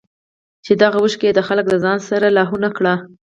[0.65, 2.93] چې دغه اوښکې ئې دا خلک د ځان سره لاهو نۀ کړي